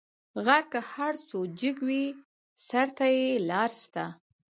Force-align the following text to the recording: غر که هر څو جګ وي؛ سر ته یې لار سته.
غر 0.45 0.63
که 0.71 0.79
هر 0.93 1.13
څو 1.29 1.39
جګ 1.59 1.77
وي؛ 1.87 2.05
سر 2.67 2.87
ته 2.97 3.05
یې 3.15 3.27
لار 3.49 3.71
سته. 3.83 4.05